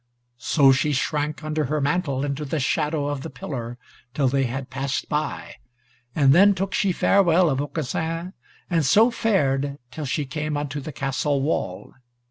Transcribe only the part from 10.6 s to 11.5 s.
the castle